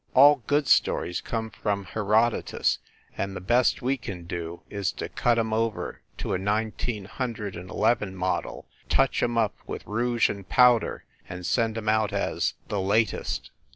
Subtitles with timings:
[0.15, 2.79] All good stories come from Herodotus,
[3.15, 7.55] and the best we can do is to cut em over to a nineteen hundred
[7.55, 12.55] and eleven model, touch em up with rouge and powder and send em out as
[12.67, 13.51] The Latest.